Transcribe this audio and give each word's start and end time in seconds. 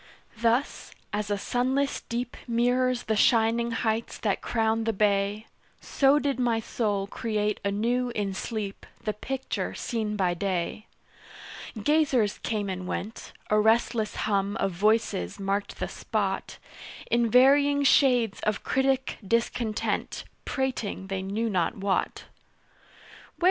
Thus, 0.39 0.95
as 1.13 1.29
a 1.29 1.37
sunless 1.37 2.01
deep 2.09 2.35
Mirrors 2.47 3.03
the 3.03 3.15
shining 3.15 3.69
heights 3.69 4.17
that 4.17 4.41
crown 4.41 4.85
the 4.85 4.93
bay, 4.93 5.45
So 5.79 6.17
did 6.17 6.39
my 6.39 6.59
soul 6.59 7.05
create 7.05 7.59
anew 7.63 8.11
in 8.15 8.33
sleep 8.33 8.87
The 9.03 9.13
picture 9.13 9.75
seen 9.75 10.15
by 10.15 10.33
day. 10.33 10.87
Gazers 11.79 12.39
came 12.39 12.67
and 12.67 12.87
went 12.87 13.31
A 13.51 13.59
restless 13.59 14.15
hum 14.25 14.57
of 14.57 14.71
voices 14.71 15.39
marked 15.39 15.77
the 15.79 15.87
spot 15.87 16.57
In 17.11 17.29
varying 17.29 17.83
shades 17.83 18.39
of 18.39 18.63
critic 18.63 19.19
discontent 19.23 20.23
Prating 20.45 21.09
they 21.09 21.21
knew 21.21 21.47
not 21.47 21.77
what. 21.77 22.23